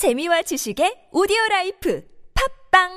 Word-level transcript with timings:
재미와 0.00 0.40
지식의 0.40 1.08
오디오 1.12 1.36
라이프 1.50 2.02
팝빵 2.72 2.88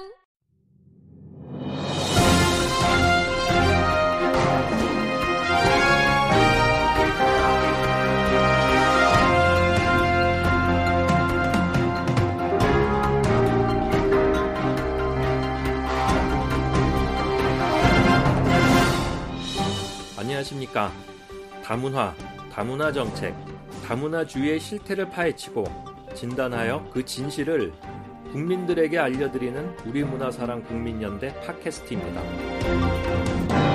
안녕하십니까. 20.18 20.90
다문화, 21.66 22.16
다문화 22.50 22.94
정책, 22.94 23.36
다문화주의의 23.86 24.62
실태를 24.62 25.10
파헤치고 25.10 25.93
진단하여 26.14 26.90
그 26.92 27.06
진실을 27.06 27.74
국민들에게 28.32 28.98
알려드리는 28.98 29.78
우리문화사랑 29.86 30.64
국민연대 30.64 31.40
팟캐스트입니다. 31.42 33.73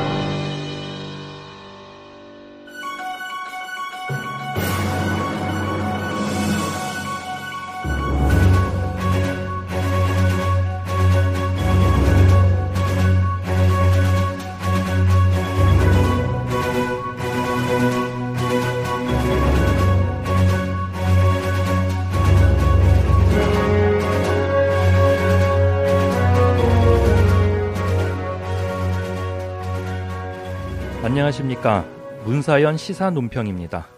안녕하십니까. 31.18 31.84
문사연 32.26 32.76
시사 32.76 33.10
논평입니다. 33.10 33.88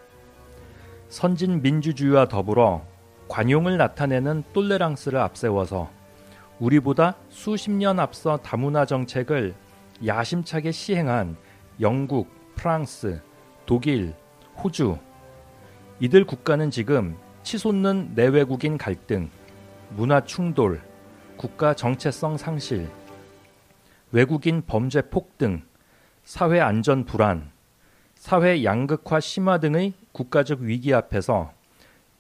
선진 1.11 1.61
민주주의와 1.61 2.29
더불어 2.29 2.83
관용을 3.29 3.77
나타내는 3.77 4.43
똘레랑스를 4.55 5.21
앞세워서 5.21 5.91
우리보다 6.61 7.17
수십 7.29 7.73
년 7.73 8.01
앞서 8.01 8.39
다문화 8.39 8.87
정책을 8.87 9.55
야심차게 10.07 10.73
시행한 10.73 11.37
영국, 11.79 12.31
프랑스, 12.55 13.21
독일, 13.67 14.15
호주 14.57 14.97
이들 16.01 16.25
국가는 16.25 16.71
지금 16.71 17.19
치솟는 17.43 18.13
내외국인 18.15 18.79
갈등, 18.79 19.29
문화 19.91 20.25
충돌, 20.25 20.81
국가 21.37 21.75
정체성 21.75 22.39
상실, 22.39 22.89
외국인 24.11 24.63
범죄 24.67 25.03
폭등, 25.03 25.61
사회 26.31 26.61
안전 26.61 27.07
불안, 27.07 27.51
사회 28.15 28.63
양극화 28.63 29.19
심화 29.19 29.59
등의 29.59 29.95
국가적 30.13 30.61
위기 30.61 30.95
앞에서 30.95 31.53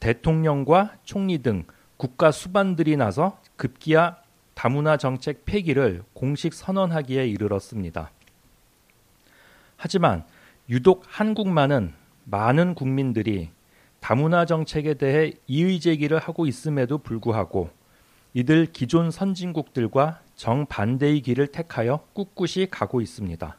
대통령과 0.00 0.96
총리 1.04 1.38
등 1.38 1.62
국가 1.96 2.32
수반들이 2.32 2.96
나서 2.96 3.40
급기야 3.54 4.16
다문화 4.54 4.96
정책 4.96 5.44
폐기를 5.44 6.02
공식 6.12 6.54
선언하기에 6.54 7.28
이르렀습니다. 7.28 8.10
하지만 9.76 10.24
유독 10.68 11.04
한국만은 11.06 11.94
많은 12.24 12.74
국민들이 12.74 13.50
다문화 14.00 14.44
정책에 14.44 14.94
대해 14.94 15.34
이의 15.46 15.78
제기를 15.78 16.18
하고 16.18 16.46
있음에도 16.46 16.98
불구하고 16.98 17.70
이들 18.34 18.72
기존 18.72 19.12
선진국들과 19.12 20.20
정반대의 20.34 21.20
길을 21.20 21.46
택하여 21.46 22.00
꿋꿋이 22.14 22.70
가고 22.72 23.00
있습니다. 23.00 23.56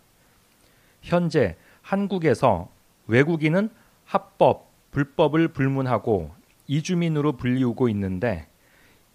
현재 1.02 1.56
한국에서 1.81 2.70
외국인은 3.08 3.70
합법, 4.06 4.70
불법을 4.92 5.50
불문하고 5.50 6.31
이주민으로 6.68 7.34
불리우고 7.34 7.90
있는데 7.90 8.48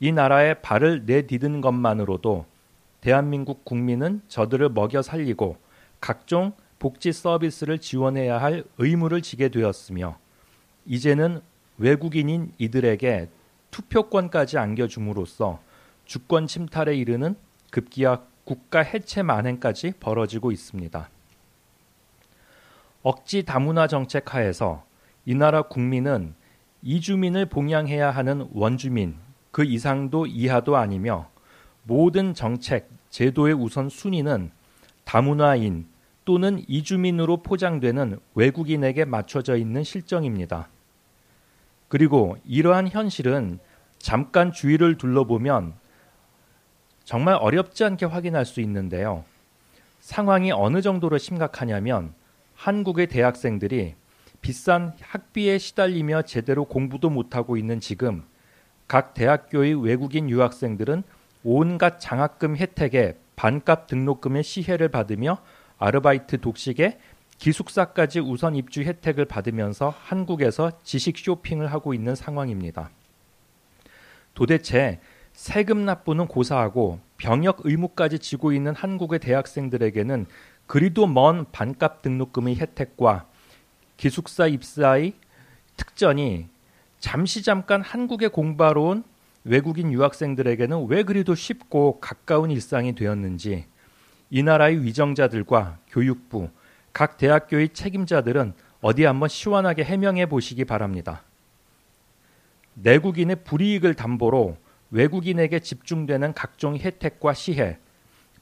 이 0.00 0.12
나라에 0.12 0.54
발을 0.54 1.04
내디든 1.06 1.60
것만으로도 1.60 2.46
대한민국 3.00 3.64
국민은 3.64 4.20
저들을 4.28 4.70
먹여 4.70 5.00
살리고 5.00 5.56
각종 6.00 6.52
복지 6.78 7.12
서비스를 7.12 7.78
지원해야 7.78 8.40
할 8.40 8.64
의무를 8.78 9.22
지게 9.22 9.48
되었으며 9.48 10.18
이제는 10.84 11.40
외국인인 11.78 12.52
이들에게 12.58 13.28
투표권까지 13.70 14.58
안겨줌으로써 14.58 15.60
주권 16.04 16.46
침탈에 16.46 16.94
이르는 16.94 17.36
급기야 17.70 18.22
국가 18.44 18.80
해체 18.80 19.22
만행까지 19.22 19.94
벌어지고 19.98 20.52
있습니다. 20.52 21.08
억지 23.06 23.44
다문화 23.44 23.86
정책 23.86 24.34
하에서 24.34 24.82
이 25.26 25.36
나라 25.36 25.62
국민은 25.62 26.34
이주민을 26.82 27.46
봉양해야 27.46 28.10
하는 28.10 28.48
원주민 28.52 29.14
그 29.52 29.62
이상도 29.62 30.26
이하도 30.26 30.76
아니며 30.76 31.30
모든 31.84 32.34
정책, 32.34 32.90
제도의 33.10 33.54
우선 33.54 33.88
순위는 33.88 34.50
다문화인 35.04 35.86
또는 36.24 36.64
이주민으로 36.66 37.44
포장되는 37.44 38.18
외국인에게 38.34 39.04
맞춰져 39.04 39.56
있는 39.56 39.84
실정입니다. 39.84 40.66
그리고 41.86 42.36
이러한 42.44 42.88
현실은 42.88 43.60
잠깐 44.00 44.50
주위를 44.50 44.98
둘러보면 44.98 45.74
정말 47.04 47.36
어렵지 47.36 47.84
않게 47.84 48.06
확인할 48.06 48.44
수 48.44 48.60
있는데요. 48.62 49.24
상황이 50.00 50.50
어느 50.50 50.82
정도로 50.82 51.18
심각하냐면 51.18 52.12
한국의 52.56 53.06
대학생들이 53.06 53.94
비싼 54.40 54.92
학비에 55.00 55.58
시달리며 55.58 56.22
제대로 56.22 56.64
공부도 56.64 57.10
못하고 57.10 57.56
있는 57.56 57.80
지금 57.80 58.24
각 58.88 59.14
대학교의 59.14 59.82
외국인 59.82 60.30
유학생들은 60.30 61.02
온갖 61.44 62.00
장학금 62.00 62.56
혜택에 62.56 63.18
반값 63.36 63.86
등록금의 63.86 64.42
시혜를 64.42 64.88
받으며 64.88 65.38
아르바이트 65.78 66.40
독식에 66.40 66.98
기숙사까지 67.38 68.20
우선 68.20 68.56
입주 68.56 68.82
혜택을 68.82 69.26
받으면서 69.26 69.94
한국에서 69.98 70.72
지식 70.82 71.18
쇼핑을 71.18 71.70
하고 71.70 71.92
있는 71.92 72.14
상황입니다. 72.14 72.90
도대체 74.34 75.00
세금 75.32 75.84
납부는 75.84 76.28
고사하고 76.28 77.00
병역 77.18 77.60
의무까지 77.64 78.18
지고 78.18 78.52
있는 78.52 78.74
한국의 78.74 79.18
대학생들에게는 79.18 80.26
그리도 80.66 81.06
먼 81.06 81.46
반값 81.52 82.02
등록금의 82.02 82.56
혜택과 82.56 83.26
기숙사 83.96 84.46
입사의 84.46 85.14
특전이 85.76 86.48
잠시 86.98 87.42
잠깐 87.42 87.82
한국에 87.82 88.28
공부하러 88.28 88.82
온 88.82 89.04
외국인 89.44 89.92
유학생들에게는 89.92 90.86
왜 90.88 91.04
그리도 91.04 91.34
쉽고 91.34 92.00
가까운 92.00 92.50
일상이 92.50 92.94
되었는지 92.94 93.66
이 94.30 94.42
나라의 94.42 94.82
위정자들과 94.82 95.78
교육부, 95.88 96.48
각 96.92 97.16
대학교의 97.16 97.68
책임자들은 97.68 98.54
어디 98.80 99.04
한번 99.04 99.28
시원하게 99.28 99.84
해명해 99.84 100.26
보시기 100.26 100.64
바랍니다. 100.64 101.22
내국인의 102.74 103.44
불이익을 103.44 103.94
담보로 103.94 104.56
외국인에게 104.90 105.60
집중되는 105.60 106.34
각종 106.34 106.76
혜택과 106.76 107.32
시혜, 107.34 107.78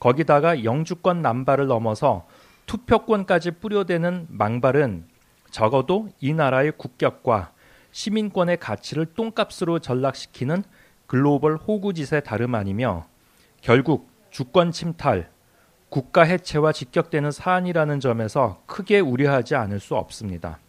거기다가 0.05 0.63
영주권 0.63 1.23
남발을 1.23 1.65
넘어서 1.65 2.27
투표권까지 2.67 3.51
뿌려대는 3.59 4.27
망발은 4.29 5.07
적어도 5.49 6.09
이 6.19 6.31
나라의 6.31 6.73
국격과 6.77 7.53
시민권의 7.89 8.57
가치를 8.57 9.07
똥값으로 9.15 9.79
전락시키는 9.79 10.63
글로벌 11.07 11.55
호구짓에 11.55 12.19
다름 12.19 12.53
아니며 12.53 13.07
결국 13.61 14.11
주권 14.29 14.71
침탈, 14.71 15.31
국가 15.89 16.21
해체와 16.21 16.71
직격되는 16.71 17.31
사안이라는 17.31 17.99
점에서 17.99 18.61
크게 18.67 18.99
우려하지 18.99 19.55
않을 19.55 19.79
수 19.79 19.95
없습니다. 19.95 20.59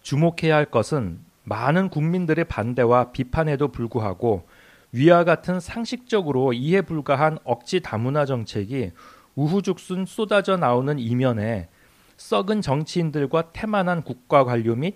주목해야 0.00 0.56
할 0.56 0.64
것은 0.64 1.20
많은 1.42 1.90
국민들의 1.90 2.46
반대와 2.46 3.12
비판에도 3.12 3.68
불구하고 3.68 4.46
위와 4.94 5.24
같은 5.24 5.58
상식적으로 5.58 6.52
이해 6.52 6.80
불가한 6.80 7.38
억지 7.42 7.80
다문화 7.80 8.24
정책이 8.26 8.92
우후죽순 9.34 10.06
쏟아져 10.06 10.56
나오는 10.56 11.00
이면에 11.00 11.68
썩은 12.16 12.60
정치인들과 12.60 13.50
태만한 13.50 14.02
국가 14.02 14.44
관료 14.44 14.76
및 14.76 14.94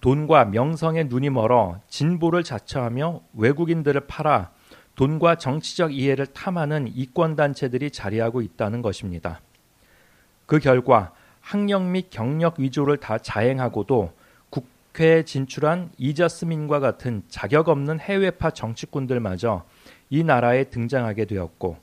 돈과 0.00 0.44
명성에 0.44 1.04
눈이 1.04 1.30
멀어 1.30 1.80
진보를 1.88 2.44
자처하며 2.44 3.22
외국인들을 3.34 4.06
팔아 4.06 4.52
돈과 4.94 5.34
정치적 5.34 5.94
이해를 5.94 6.28
탐하는 6.28 6.86
이권 6.94 7.34
단체들이 7.34 7.90
자리하고 7.90 8.42
있다는 8.42 8.82
것입니다. 8.82 9.40
그 10.46 10.60
결과 10.60 11.12
학력 11.40 11.82
및 11.82 12.06
경력 12.10 12.60
위조를 12.60 12.98
다 12.98 13.18
자행하고도 13.18 14.12
국회에 14.90 15.24
진출한 15.24 15.90
이자스민과 15.98 16.80
같은 16.80 17.22
자격 17.28 17.68
없는 17.68 18.00
해외파 18.00 18.50
정치꾼들마저 18.50 19.64
이 20.10 20.24
나라에 20.24 20.64
등장하게 20.64 21.26
되었고 21.26 21.76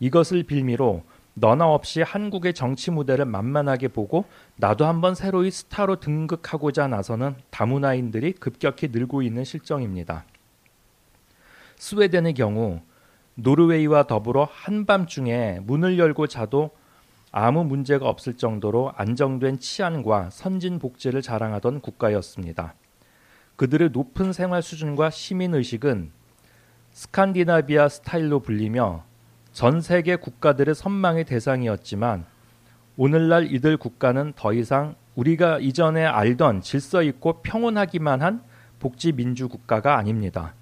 이것을 0.00 0.42
빌미로 0.42 1.04
너나 1.34 1.68
없이 1.68 2.02
한국의 2.02 2.54
정치 2.54 2.90
무대를 2.90 3.24
만만하게 3.24 3.88
보고 3.88 4.24
나도 4.56 4.86
한번 4.86 5.14
새로이 5.14 5.50
스타로 5.50 6.00
등극하고자 6.00 6.88
나서는 6.88 7.36
다문화인들이 7.50 8.32
급격히 8.32 8.88
늘고 8.88 9.22
있는 9.22 9.44
실정입니다. 9.44 10.24
스웨덴의 11.76 12.34
경우 12.34 12.80
노르웨이와 13.36 14.08
더불어 14.08 14.48
한밤중에 14.50 15.60
문을 15.62 15.96
열고 15.96 16.26
자도 16.26 16.70
아무 17.30 17.64
문제가 17.64 18.08
없을 18.08 18.36
정도로 18.36 18.92
안정된 18.96 19.58
치안과 19.58 20.30
선진 20.30 20.78
복지를 20.78 21.22
자랑하던 21.22 21.80
국가였습니다. 21.80 22.74
그들의 23.56 23.90
높은 23.90 24.32
생활 24.32 24.62
수준과 24.62 25.10
시민 25.10 25.54
의식은 25.54 26.10
스칸디나비아 26.92 27.88
스타일로 27.88 28.40
불리며 28.40 29.04
전 29.52 29.80
세계 29.80 30.16
국가들의 30.16 30.74
선망의 30.74 31.24
대상이었지만 31.24 32.24
오늘날 32.96 33.52
이들 33.52 33.76
국가는 33.76 34.32
더 34.34 34.52
이상 34.52 34.94
우리가 35.14 35.58
이전에 35.58 36.04
알던 36.04 36.62
질서 36.62 37.02
있고 37.02 37.42
평온하기만 37.42 38.22
한 38.22 38.42
복지 38.78 39.12
민주 39.12 39.48
국가가 39.48 39.96
아닙니다. 39.96 40.54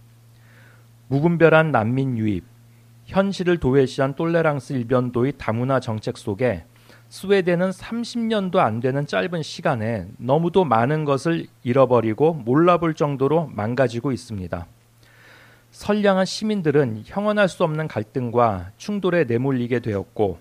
무분별한 1.08 1.70
난민 1.70 2.18
유입, 2.18 2.44
현실을 3.06 3.58
도외시한 3.58 4.14
똘레랑스 4.14 4.72
일변도의 4.74 5.34
다문화 5.38 5.80
정책 5.80 6.18
속에 6.18 6.64
스웨덴은 7.08 7.70
30년도 7.70 8.56
안 8.56 8.80
되는 8.80 9.06
짧은 9.06 9.42
시간에 9.42 10.08
너무도 10.18 10.64
많은 10.64 11.04
것을 11.04 11.46
잃어버리고 11.62 12.34
몰라볼 12.34 12.94
정도로 12.94 13.46
망가지고 13.52 14.10
있습니다. 14.10 14.66
선량한 15.70 16.24
시민들은 16.24 17.02
형언할 17.04 17.48
수 17.48 17.62
없는 17.62 17.86
갈등과 17.86 18.72
충돌에 18.76 19.24
내몰리게 19.24 19.80
되었고 19.80 20.38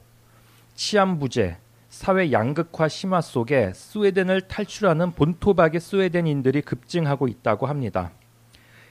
치안 0.73 1.19
부재, 1.19 1.57
사회 1.89 2.31
양극화 2.31 2.87
심화 2.87 3.21
속에 3.21 3.71
스웨덴을 3.73 4.41
탈출하는 4.41 5.11
본토박의 5.11 5.79
스웨덴인들이 5.79 6.61
급증하고 6.61 7.27
있다고 7.27 7.67
합니다. 7.67 8.11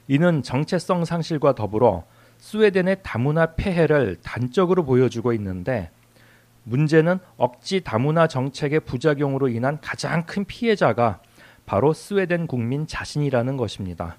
이는 0.07 0.43
정체성 0.43 1.05
상실과 1.05 1.55
더불어 1.55 2.05
스웨덴의 2.39 2.99
다문화 3.03 3.55
폐해를 3.55 4.17
단적으로 4.23 4.85
보여주고 4.85 5.33
있는데 5.35 5.91
문제는 6.65 7.19
억지 7.37 7.83
다문화 7.83 8.27
정책의 8.27 8.81
부작용으로 8.81 9.49
인한 9.49 9.81
가장 9.81 10.25
큰 10.25 10.45
피해자가 10.45 11.21
바로 11.67 11.93
스웨덴 11.93 12.47
국민 12.47 12.87
자신이라는 12.87 13.57
것입니다. 13.57 14.17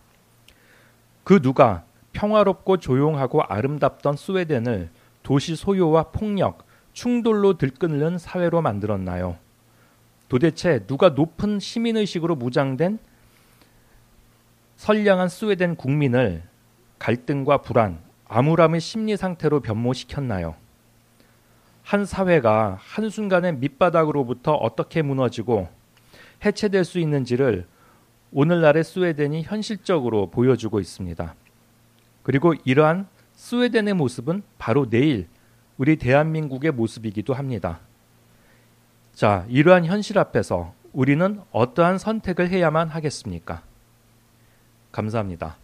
그 1.24 1.42
누가 1.42 1.84
평화롭고 2.14 2.78
조용하고 2.78 3.42
아름답던 3.44 4.16
스웨덴을 4.16 4.90
도시 5.24 5.56
소요와 5.56 6.12
폭력, 6.12 6.66
충돌로 6.94 7.58
들끓는 7.58 8.18
사회로 8.18 8.62
만들었나요? 8.62 9.38
도대체 10.30 10.86
누가 10.88 11.10
높은 11.10 11.60
시민의식으로 11.60 12.36
무장된 12.36 13.00
선량한 14.78 15.30
스웨덴 15.30 15.76
국민을 15.76 16.44
갈등과 17.00 17.62
불안, 17.62 18.05
암울함의 18.28 18.82
심리 18.82 19.16
상태로 19.18 19.62
변모시켰나요? 19.62 20.56
한 21.84 22.06
사회가 22.06 22.80
한순간에 22.82 23.52
밑바닥으로부터 23.52 24.54
어떻게 24.54 25.02
무너지고 25.02 25.70
해체될 26.44 26.84
수 26.84 27.00
있는지를 27.00 27.68
오늘날의 28.32 28.84
스웨덴이 28.84 29.44
현실적으로 29.44 30.30
보여주고 30.32 30.80
있습니다. 30.80 31.36
그리고 32.24 32.54
이러한 32.66 33.08
스웨덴의 33.34 33.94
모습은 33.94 34.42
바로 34.58 34.90
내일 34.90 35.28
우리 35.78 35.96
대한민국의 35.98 36.72
모습이기도 36.72 37.34
합니다. 37.34 37.80
자, 39.14 39.46
이러한 39.48 39.86
현실 39.86 40.18
앞에서 40.18 40.74
우리는 40.92 41.40
어떠한 41.52 42.00
선택을 42.00 42.50
해야만 42.50 42.90
하겠습니까? 42.90 43.62
감사합니다. 44.92 45.58